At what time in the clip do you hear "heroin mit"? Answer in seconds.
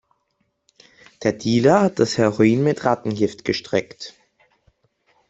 2.17-2.85